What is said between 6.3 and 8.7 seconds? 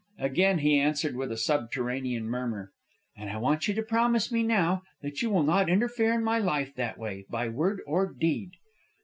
life that way, by word or deed."